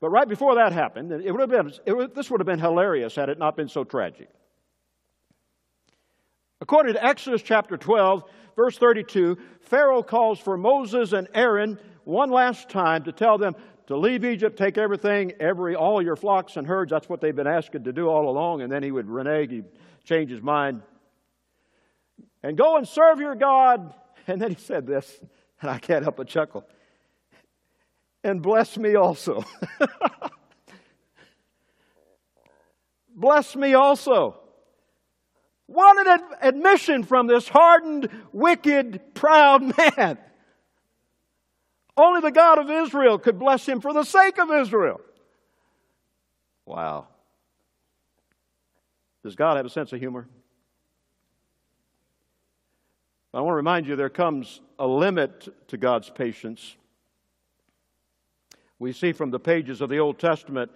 [0.00, 3.14] But right before that happened, it would have been, would, this would have been hilarious
[3.14, 4.28] had it not been so tragic.
[6.60, 8.24] According to Exodus chapter 12,
[8.56, 13.54] verse 32, Pharaoh calls for Moses and Aaron one last time to tell them
[13.86, 16.90] to leave Egypt, take everything, every all your flocks and herds.
[16.90, 18.62] That's what they've been asking to do all along.
[18.62, 19.64] And then he would renege, he'd
[20.04, 20.82] change his mind.
[22.42, 23.94] And go and serve your God.
[24.26, 25.20] And then he said this,
[25.60, 26.64] and I can't help but chuckle.
[28.24, 29.44] And bless me also.
[33.14, 34.40] bless me also.
[35.66, 40.18] What an admission from this hardened, wicked, proud man.
[41.96, 45.00] Only the God of Israel could bless him for the sake of Israel.
[46.66, 47.08] Wow.
[49.22, 50.28] Does God have a sense of humor?
[53.36, 56.74] I want to remind you there comes a limit to God's patience.
[58.78, 60.70] We see from the pages of the Old Testament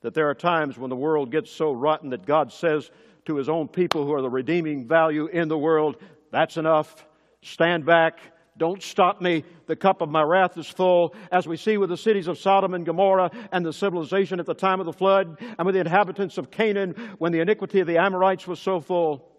[0.00, 2.92] that there are times when the world gets so rotten that God says
[3.24, 5.96] to his own people who are the redeeming value in the world,
[6.30, 7.04] That's enough.
[7.42, 8.20] Stand back.
[8.56, 9.42] Don't stop me.
[9.66, 11.16] The cup of my wrath is full.
[11.32, 14.54] As we see with the cities of Sodom and Gomorrah and the civilization at the
[14.54, 17.98] time of the flood, and with the inhabitants of Canaan when the iniquity of the
[17.98, 19.33] Amorites was so full,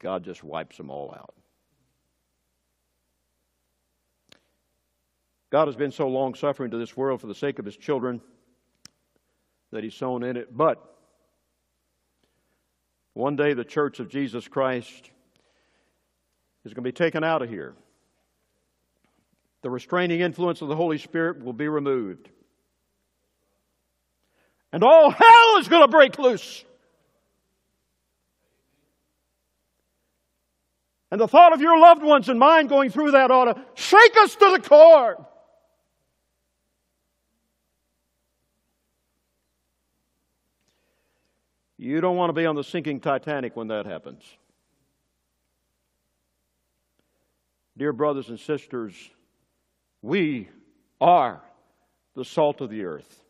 [0.00, 1.34] God just wipes them all out.
[5.50, 8.20] God has been so long suffering to this world for the sake of his children
[9.72, 10.56] that he's sown in it.
[10.56, 10.82] But
[13.14, 15.10] one day, the church of Jesus Christ
[16.64, 17.74] is going to be taken out of here.
[19.62, 22.28] The restraining influence of the Holy Spirit will be removed.
[24.72, 26.64] And all hell is going to break loose.
[31.10, 34.16] And the thought of your loved ones and mine going through that ought to shake
[34.18, 35.26] us to the core.
[41.78, 44.22] You don't want to be on the sinking Titanic when that happens.
[47.76, 48.94] Dear brothers and sisters,
[50.02, 50.48] we
[51.00, 51.40] are
[52.14, 53.24] the salt of the earth.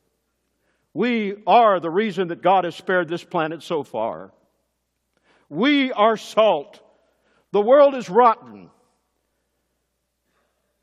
[0.92, 4.32] We are the reason that God has spared this planet so far.
[5.48, 6.80] We are salt.
[7.52, 8.70] The world is rotten.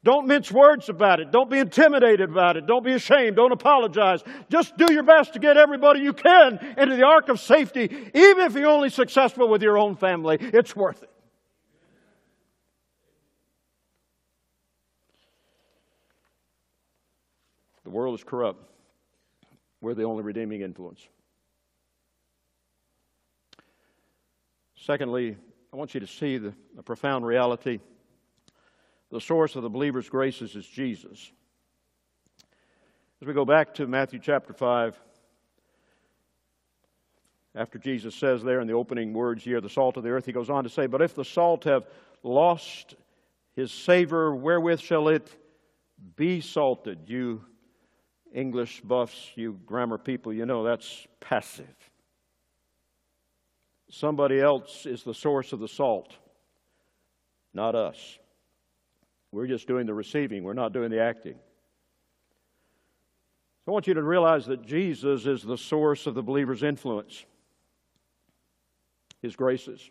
[0.03, 1.31] Don't mince words about it.
[1.31, 2.65] Don't be intimidated about it.
[2.65, 3.35] Don't be ashamed.
[3.35, 4.23] Don't apologize.
[4.49, 8.45] Just do your best to get everybody you can into the ark of safety, even
[8.45, 10.37] if you're only successful with your own family.
[10.39, 11.09] It's worth it.
[17.83, 18.63] The world is corrupt.
[19.81, 21.07] We're the only redeeming influence.
[24.75, 25.37] Secondly,
[25.77, 27.77] I want you to see the, the profound reality
[29.11, 31.31] the source of the believer's graces is Jesus.
[33.21, 34.99] As we go back to Matthew chapter 5,
[37.53, 40.25] after Jesus says there in the opening words, Ye are the salt of the earth,
[40.25, 41.85] he goes on to say, But if the salt have
[42.23, 42.95] lost
[43.55, 45.29] his savor, wherewith shall it
[46.15, 47.01] be salted?
[47.05, 47.45] You
[48.33, 51.86] English buffs, you grammar people, you know that's passive.
[53.89, 56.13] Somebody else is the source of the salt,
[57.53, 58.19] not us.
[59.31, 61.35] We're just doing the receiving, we're not doing the acting.
[63.65, 67.25] So I want you to realize that Jesus is the source of the believer's influence,
[69.21, 69.89] his graces.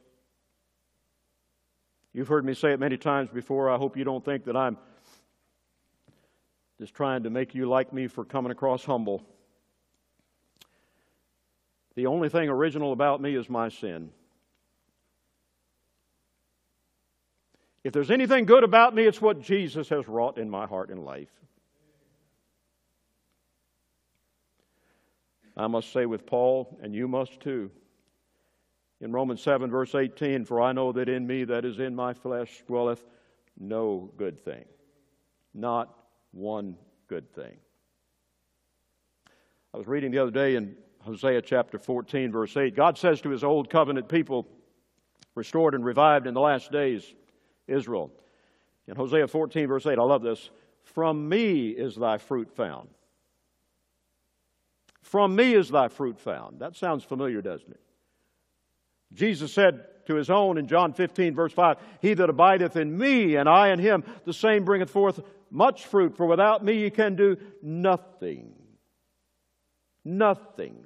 [2.12, 3.70] You've heard me say it many times before.
[3.70, 4.78] I hope you don't think that I'm
[6.78, 9.22] just trying to make you like me for coming across humble.
[11.97, 14.11] The only thing original about me is my sin.
[17.82, 21.05] If there's anything good about me, it's what Jesus has wrought in my heart and
[21.05, 21.32] life.
[25.57, 27.70] I must say with Paul, and you must too,
[29.01, 32.12] in Romans 7, verse 18, For I know that in me, that is in my
[32.12, 33.05] flesh, dwelleth
[33.59, 34.64] no good thing.
[35.55, 35.94] Not
[36.32, 36.76] one
[37.09, 37.57] good thing.
[39.72, 40.76] I was reading the other day in
[41.07, 42.75] Hosea chapter 14, verse 8.
[42.75, 44.47] God says to his old covenant people,
[45.37, 47.15] restored and revived in the last days,
[47.69, 48.11] Israel.
[48.89, 50.51] In Hosea 14, verse 8, I love this.
[50.83, 52.89] From me is thy fruit found.
[55.03, 56.59] From me is thy fruit found.
[56.61, 57.81] That sounds familiar, doesn't it?
[59.13, 63.37] Jesus said to his own in John 15, verse 5, He that abideth in me,
[63.37, 67.15] and I in him, the same bringeth forth much fruit, for without me ye can
[67.15, 68.53] do nothing.
[70.05, 70.85] Nothing.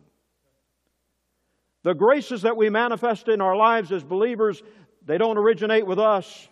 [1.83, 4.63] The graces that we manifest in our lives as believers,
[5.05, 6.49] they don't originate with us.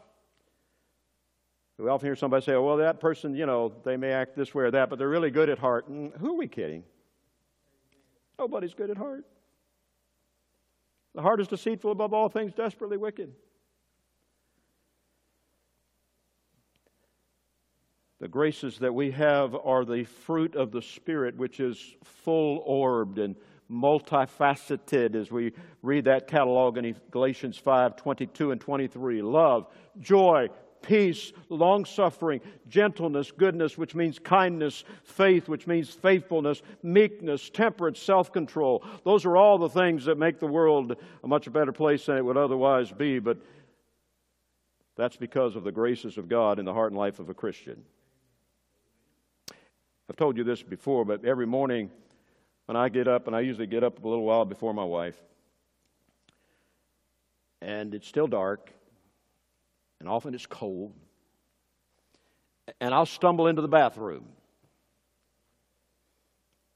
[1.79, 4.53] We often hear somebody say, oh, well, that person, you know, they may act this
[4.53, 5.87] way or that, but they're really good at heart.
[5.87, 6.83] And who are we kidding?
[8.39, 9.25] Nobody's good at heart.
[11.15, 13.33] The heart is deceitful above all things, desperately wicked.
[18.21, 23.19] The graces that we have are the fruit of the Spirit, which is full orbed
[23.19, 23.37] and
[23.71, 25.53] multifaceted as we
[25.83, 29.23] read that catalog in Galatians 5 22 and 23.
[29.23, 29.67] Love,
[30.01, 30.49] joy,
[30.83, 38.33] peace, long suffering, gentleness, goodness, which means kindness, faith, which means faithfulness, meekness, temperance, self
[38.33, 38.85] control.
[39.05, 42.25] Those are all the things that make the world a much better place than it
[42.25, 43.39] would otherwise be, but
[44.97, 47.83] that's because of the graces of God in the heart and life of a Christian.
[50.11, 51.91] I've told you this before, but every morning
[52.69, 55.17] when I get up, and I usually get up a little while before my wife,
[57.63, 58.71] and it's still dark,
[60.01, 60.93] and often it's cold.
[62.79, 64.27] And I'll stumble into the bathroom.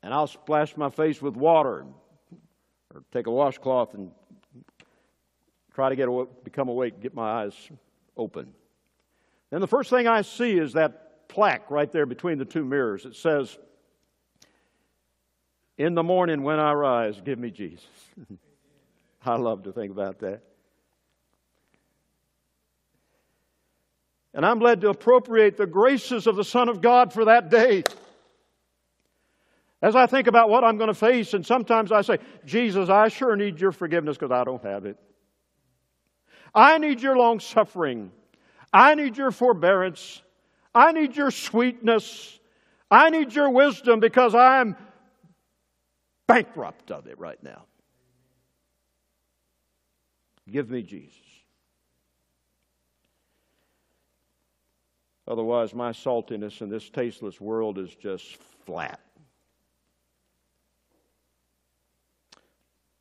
[0.03, 1.85] And I'll splash my face with water
[2.95, 4.13] or take a washcloth and
[5.75, 6.09] try to get
[6.43, 7.55] become awake, get my eyes
[8.17, 8.55] open.
[9.51, 13.05] Then the first thing I see is that plaque right there between the two mirrors.
[13.05, 13.59] It says,
[15.83, 17.85] In the morning when I rise, give me Jesus.
[19.27, 20.41] I love to think about that.
[24.33, 27.83] And I'm led to appropriate the graces of the Son of God for that day.
[29.83, 33.09] As I think about what I'm going to face, and sometimes I say, Jesus, I
[33.09, 34.97] sure need your forgiveness because I don't have it.
[36.55, 38.13] I need your long suffering.
[38.73, 40.23] I need your forbearance.
[40.73, 42.39] I need your sweetness.
[42.89, 44.77] I need your wisdom because I'm
[46.33, 47.65] bankrupt of it right now.
[50.51, 51.15] Give me Jesus.
[55.29, 59.01] Otherwise, my saltiness in this tasteless world is just flat.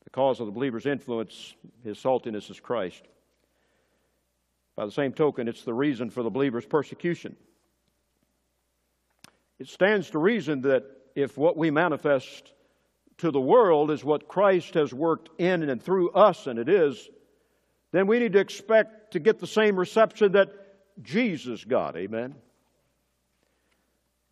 [0.04, 3.02] The cause of the believer's influence, his saltiness is Christ.
[4.76, 7.36] By the same token, it's the reason for the believer's persecution.
[9.58, 10.84] It stands to reason that
[11.16, 12.54] if what we manifest
[13.22, 17.10] to the world is what Christ has worked in and through us, and it is,
[17.92, 20.50] then we need to expect to get the same reception that
[21.02, 21.96] Jesus got.
[21.96, 22.36] Amen.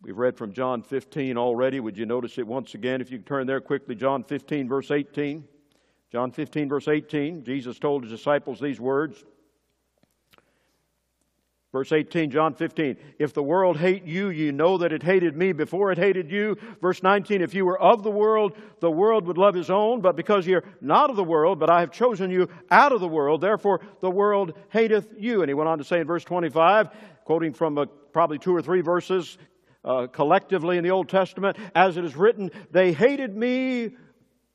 [0.02, 1.78] We've read from John 15 already.
[1.78, 3.00] Would you notice it once again?
[3.00, 5.44] If you turn there quickly, John 15, verse 18.
[6.10, 9.24] John 15, verse 18, Jesus told his disciples these words
[11.72, 15.52] Verse 18, John 15, if the world hate you, you know that it hated me
[15.52, 16.56] before it hated you.
[16.80, 20.16] Verse 19, if you were of the world, the world would love his own, but
[20.16, 23.40] because you're not of the world, but I have chosen you out of the world,
[23.40, 25.42] therefore the world hateth you.
[25.42, 26.88] And he went on to say in verse 25,
[27.24, 29.38] quoting from uh, probably two or three verses
[29.84, 33.90] uh, collectively in the Old Testament, as it is written, they hated me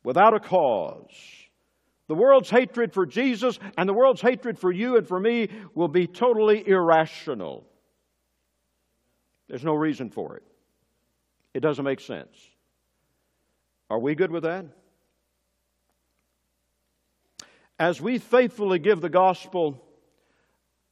[0.03, 1.15] without a cause.
[2.07, 5.87] The world's hatred for Jesus and the world's hatred for you and for me will
[5.87, 7.65] be totally irrational.
[9.47, 10.43] There's no reason for it.
[11.53, 12.35] It doesn't make sense.
[13.89, 14.65] Are we good with that?
[17.79, 19.83] As we faithfully give the gospel,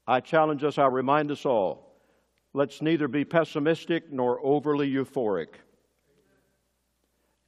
[0.06, 1.96] I challenge us, I remind us all,
[2.54, 5.56] let's neither be pessimistic nor overly euphoric.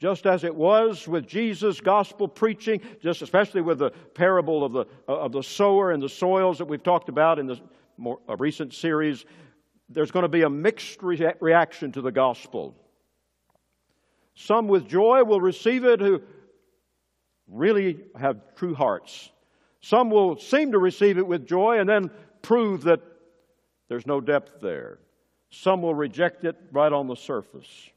[0.05, 4.85] Just as it was with Jesus' gospel preaching, just especially with the parable of the,
[5.09, 7.59] uh, of the sower and the soils that we've talked about in the
[7.97, 9.25] more, a recent series,
[9.89, 12.75] there's going to be a mixed re- reaction to the gospel.
[14.35, 16.21] Some with joy will receive it who
[17.47, 19.31] really have true hearts.
[19.81, 22.11] Some will seem to receive it with joy and then
[22.43, 23.01] prove that
[23.89, 24.99] there's no depth there.
[25.49, 27.89] Some will reject it right on the surface.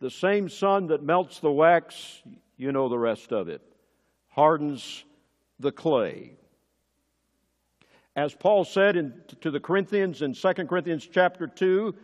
[0.00, 2.22] The same sun that melts the wax,
[2.56, 3.62] you know the rest of it,
[4.28, 5.04] hardens
[5.58, 6.32] the clay.
[8.14, 11.94] As Paul said in, to the Corinthians in 2 Corinthians chapter 2,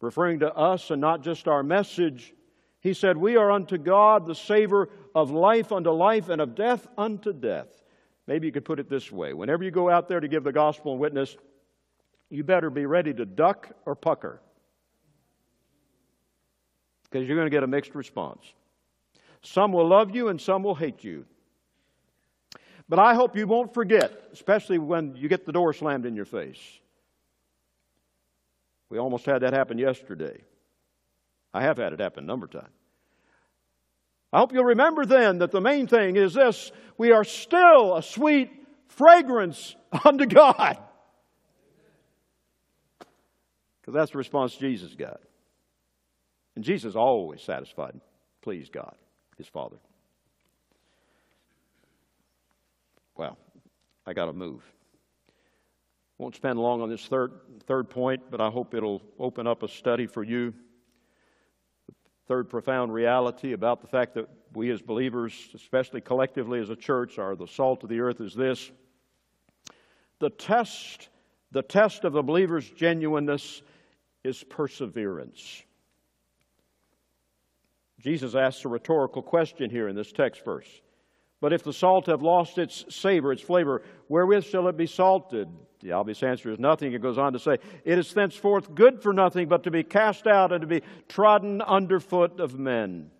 [0.00, 2.34] referring to us and not just our message,
[2.80, 6.88] he said, We are unto God the savor of life unto life and of death
[6.98, 7.84] unto death.
[8.26, 10.52] Maybe you could put it this way whenever you go out there to give the
[10.52, 11.36] gospel and witness,
[12.28, 14.40] you better be ready to duck or pucker
[17.10, 18.44] because you're going to get a mixed response.
[19.42, 21.24] Some will love you and some will hate you.
[22.88, 26.24] But I hope you won't forget, especially when you get the door slammed in your
[26.24, 26.60] face.
[28.88, 30.42] We almost had that happen yesterday.
[31.54, 32.68] I have had it happen a number of times.
[34.32, 38.02] I hope you'll remember then that the main thing is this we are still a
[38.02, 38.50] sweet
[38.88, 40.78] fragrance unto God.
[43.80, 45.20] Because that's the response Jesus got.
[46.60, 47.98] And Jesus always satisfied
[48.42, 48.94] pleased God,
[49.38, 49.78] his Father.
[53.16, 53.38] Well,
[54.06, 54.62] I got to move.
[56.18, 57.32] Won't spend long on this third,
[57.66, 60.52] third point, but I hope it'll open up a study for you.
[61.88, 61.94] The
[62.28, 67.18] third profound reality about the fact that we as believers, especially collectively as a church,
[67.18, 68.70] are the salt of the earth is this.
[70.18, 71.08] The test,
[71.52, 73.62] the test of the believer's genuineness
[74.24, 75.64] is perseverance.
[78.00, 80.68] Jesus asks a rhetorical question here in this text verse.
[81.40, 85.48] But if the salt have lost its savor, its flavor, wherewith shall it be salted?
[85.80, 86.92] The obvious answer is nothing.
[86.92, 90.26] It goes on to say, It is thenceforth good for nothing but to be cast
[90.26, 93.10] out and to be trodden underfoot of men.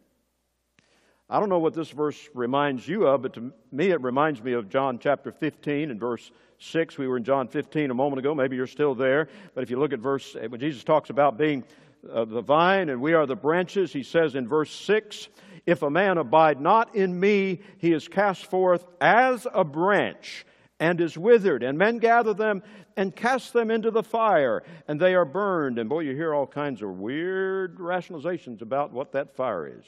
[1.31, 4.53] I don't know what this verse reminds you of, but to me it reminds me
[4.53, 6.99] of John chapter 15 and verse 6.
[6.99, 8.35] We were in John 15 a moment ago.
[8.35, 9.29] Maybe you're still there.
[9.55, 11.65] But if you look at verse, when Jesus talks about being
[12.09, 15.29] uh, the vine and we are the branches, he says in verse 6
[15.67, 20.47] If a man abide not in me, he is cast forth as a branch
[20.79, 22.63] and is withered, and men gather them
[22.97, 25.79] and cast them into the fire, and they are burned.
[25.79, 29.85] And boy, you hear all kinds of weird rationalizations about what that fire is.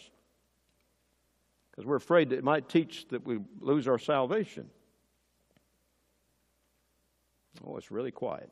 [1.71, 4.69] Because we're afraid that it might teach that we lose our salvation.
[7.67, 8.51] Oh, it's really quiet.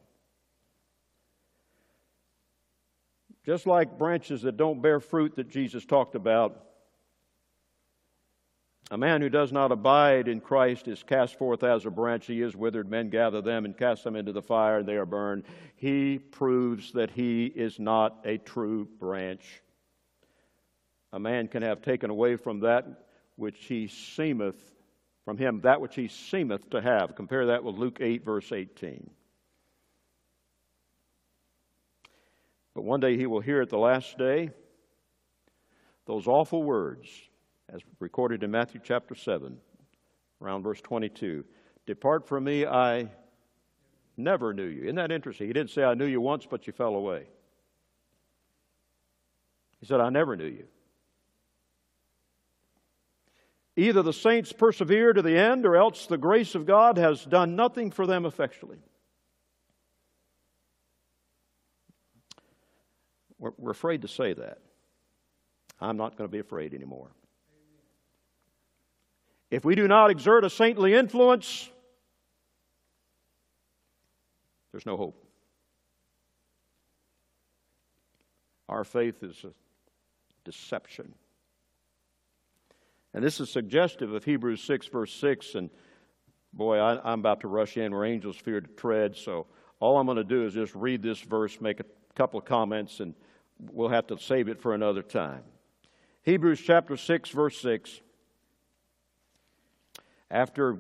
[3.44, 6.66] Just like branches that don't bear fruit that Jesus talked about,
[8.92, 12.26] a man who does not abide in Christ is cast forth as a branch.
[12.26, 12.90] He is withered.
[12.90, 15.44] Men gather them and cast them into the fire, and they are burned.
[15.76, 19.62] He proves that he is not a true branch.
[21.12, 24.58] A man can have taken away from that which he seemeth,
[25.24, 27.14] from him that which he seemeth to have.
[27.14, 29.08] Compare that with Luke 8, verse 18.
[32.80, 34.52] But one day he will hear at the last day
[36.06, 37.10] those awful words,
[37.68, 39.58] as recorded in Matthew chapter 7,
[40.40, 41.44] around verse 22
[41.84, 43.10] Depart from me, I
[44.16, 44.84] never knew you.
[44.84, 45.46] Isn't that interesting?
[45.46, 47.26] He didn't say, I knew you once, but you fell away.
[49.80, 50.64] He said, I never knew you.
[53.76, 57.56] Either the saints persevere to the end, or else the grace of God has done
[57.56, 58.78] nothing for them effectually.
[63.40, 64.58] We're, we're afraid to say that.
[65.80, 67.10] I'm not going to be afraid anymore.
[69.50, 71.68] If we do not exert a saintly influence,
[74.70, 75.26] there's no hope.
[78.68, 79.50] Our faith is a
[80.44, 81.12] deception.
[83.12, 85.56] And this is suggestive of Hebrews 6, verse 6.
[85.56, 85.70] And
[86.52, 89.16] boy, I, am about to rush in where angels fear to tread.
[89.16, 89.46] So
[89.80, 91.84] all I'm going to do is just read this verse, make a
[92.14, 93.14] couple of comments, and
[93.72, 95.42] we'll have to save it for another time.
[96.22, 98.00] Hebrews chapter 6, verse 6.
[100.30, 100.78] After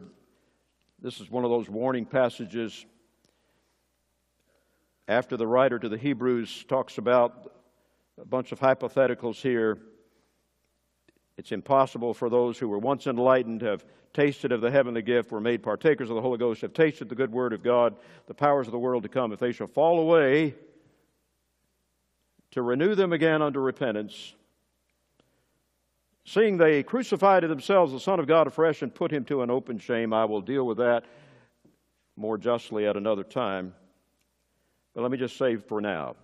[1.00, 2.84] this is one of those warning passages,
[5.08, 7.52] after the writer to the Hebrews talks about
[8.20, 9.78] a bunch of hypotheticals here,
[11.36, 15.40] it's impossible for those who were once enlightened, have tasted of the heavenly gift, were
[15.40, 18.66] made partakers of the Holy Ghost, have tasted the good word of God, the powers
[18.66, 20.54] of the world to come, if they shall fall away,
[22.52, 24.34] to renew them again unto repentance,
[26.24, 29.50] seeing they crucified to themselves the Son of God afresh and put him to an
[29.50, 30.12] open shame.
[30.12, 31.04] I will deal with that
[32.16, 33.74] more justly at another time.
[34.94, 36.16] But let me just say for now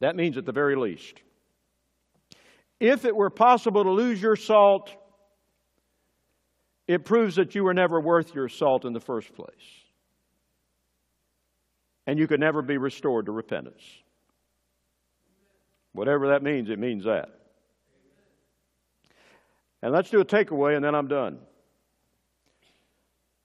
[0.00, 1.22] that means, at the very least,
[2.78, 4.94] if it were possible to lose your salt,
[6.86, 9.54] it proves that you were never worth your salt in the first place.
[12.08, 13.82] And you could never be restored to repentance.
[15.92, 17.28] Whatever that means, it means that.
[19.82, 21.38] And let's do a takeaway and then I'm done.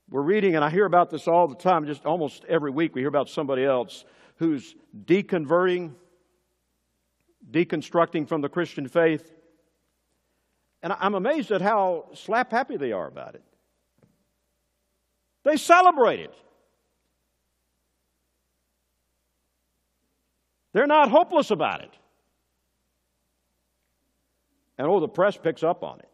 [0.08, 3.02] We're reading, and I hear about this all the time, just almost every week we
[3.02, 4.06] hear about somebody else
[4.36, 5.92] who's deconverting,
[7.50, 9.30] deconstructing from the Christian faith.
[10.82, 13.42] And I'm amazed at how slap happy they are about it.
[15.42, 16.34] They celebrate it.
[20.74, 21.96] They're not hopeless about it.
[24.76, 26.08] And oh, the press picks up on it.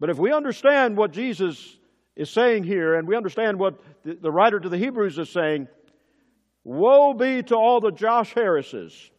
[0.00, 1.78] But if we understand what Jesus
[2.16, 5.68] is saying here, and we understand what the, writer to the Hebrews is saying,
[6.64, 9.10] woe be to all the Josh Harrises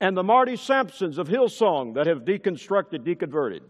[0.00, 3.62] and the Marty Sampsons of Hillsong that have deconstructed, deconverted,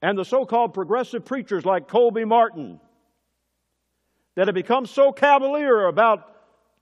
[0.00, 2.80] and the so called progressive preachers like Colby Martin
[4.36, 6.32] that have become so cavalier about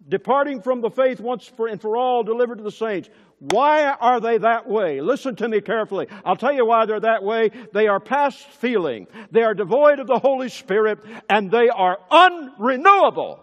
[0.07, 3.09] departing from the faith once for, and for all delivered to the saints.
[3.39, 5.01] Why are they that way?
[5.01, 6.09] Listen to me carefully.
[6.25, 7.51] I'll tell you why they're that way.
[7.73, 9.07] They are past feeling.
[9.31, 10.99] They are devoid of the Holy Spirit
[11.31, 13.41] and they are unrenewable.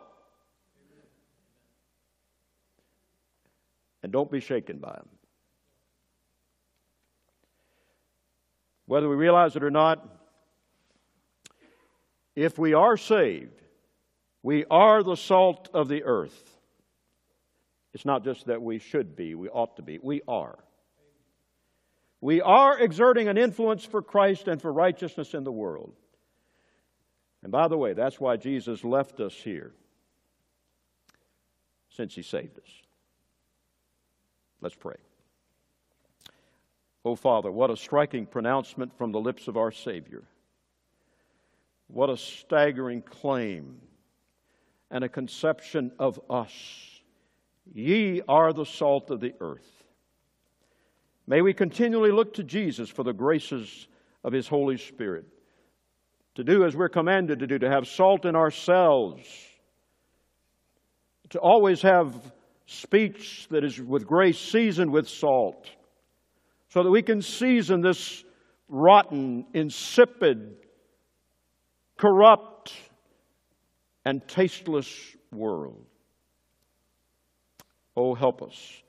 [4.03, 5.07] And don't be shaken by them.
[8.87, 10.05] Whether we realize it or not,
[12.35, 13.60] if we are saved,
[14.43, 16.57] we are the salt of the earth.
[17.93, 19.99] It's not just that we should be, we ought to be.
[20.01, 20.57] We are.
[22.21, 25.93] We are exerting an influence for Christ and for righteousness in the world.
[27.43, 29.73] And by the way, that's why Jesus left us here,
[31.89, 32.69] since he saved us.
[34.61, 34.97] Let's pray.
[37.03, 40.23] Oh, Father, what a striking pronouncement from the lips of our Savior.
[41.87, 43.81] What a staggering claim
[44.91, 46.51] and a conception of us.
[47.73, 49.85] Ye are the salt of the earth.
[51.25, 53.87] May we continually look to Jesus for the graces
[54.23, 55.25] of His Holy Spirit,
[56.35, 59.25] to do as we're commanded to do, to have salt in ourselves,
[61.29, 62.13] to always have
[62.65, 65.69] speech that is with grace seasoned with salt,
[66.69, 68.23] so that we can season this
[68.67, 70.55] rotten, insipid,
[71.97, 72.73] corrupt,
[74.05, 75.85] and tasteless world.
[77.95, 78.83] Oh, help us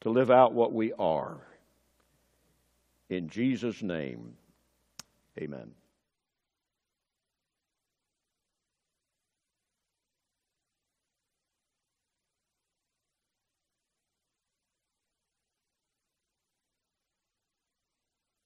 [0.00, 1.38] to live out what we are.
[3.08, 4.34] In Jesus' name,
[5.38, 5.70] amen.